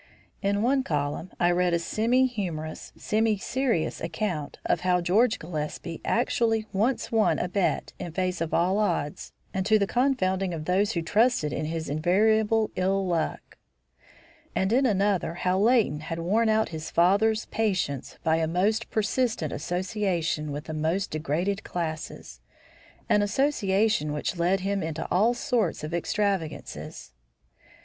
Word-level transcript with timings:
In 0.41 0.63
one 0.63 0.81
column 0.81 1.29
I 1.39 1.51
read 1.51 1.75
a 1.75 1.77
semi 1.77 2.25
humorous, 2.25 2.91
semi 2.97 3.37
serious 3.37 4.01
account 4.01 4.57
of 4.65 4.79
how 4.81 4.99
George 4.99 5.37
Gillespie 5.37 6.01
actually 6.03 6.65
once 6.73 7.11
won 7.11 7.37
a 7.37 7.47
bet 7.47 7.93
in 7.99 8.11
face 8.11 8.41
of 8.41 8.51
all 8.51 8.79
odds 8.79 9.31
and 9.53 9.63
to 9.67 9.77
the 9.77 9.85
confounding 9.85 10.55
of 10.55 10.65
those 10.65 10.93
who 10.93 11.03
trusted 11.03 11.53
in 11.53 11.65
his 11.65 11.87
invariable 11.87 12.71
ill 12.75 13.05
luck; 13.05 13.59
and 14.55 14.73
in 14.73 14.87
another 14.87 15.35
how 15.35 15.59
Leighton 15.59 15.99
had 15.99 16.17
worn 16.17 16.49
out 16.49 16.69
his 16.69 16.89
father's 16.89 17.45
patience 17.51 18.17
by 18.23 18.37
a 18.37 18.47
most 18.47 18.89
persistent 18.89 19.53
association 19.53 20.51
with 20.51 20.63
the 20.63 20.73
most 20.73 21.11
degraded 21.11 21.63
classes, 21.63 22.39
an 23.07 23.21
association 23.21 24.13
which 24.13 24.35
led 24.35 24.61
him 24.61 24.81
into 24.81 25.07
all 25.11 25.35
sorts 25.35 25.83
of 25.83 25.93
extravagances. 25.93 27.11